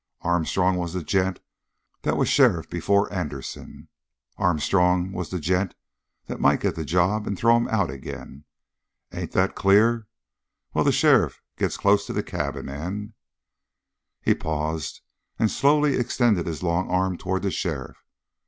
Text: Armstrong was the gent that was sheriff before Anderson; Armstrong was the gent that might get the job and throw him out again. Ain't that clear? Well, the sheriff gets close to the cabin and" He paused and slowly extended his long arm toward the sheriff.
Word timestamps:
Armstrong 0.21 0.77
was 0.77 0.93
the 0.93 1.03
gent 1.03 1.41
that 2.01 2.17
was 2.17 2.27
sheriff 2.27 2.67
before 2.67 3.13
Anderson; 3.13 3.87
Armstrong 4.35 5.11
was 5.11 5.29
the 5.29 5.39
gent 5.39 5.75
that 6.25 6.39
might 6.39 6.59
get 6.61 6.73
the 6.73 6.83
job 6.83 7.27
and 7.27 7.37
throw 7.37 7.55
him 7.55 7.67
out 7.67 7.91
again. 7.91 8.45
Ain't 9.13 9.33
that 9.33 9.53
clear? 9.53 10.07
Well, 10.73 10.83
the 10.83 10.91
sheriff 10.91 11.43
gets 11.55 11.77
close 11.77 12.07
to 12.07 12.13
the 12.13 12.23
cabin 12.23 12.67
and" 12.67 13.13
He 14.23 14.33
paused 14.33 15.01
and 15.37 15.51
slowly 15.51 15.99
extended 15.99 16.47
his 16.47 16.63
long 16.63 16.89
arm 16.89 17.15
toward 17.15 17.43
the 17.43 17.51
sheriff. 17.51 18.03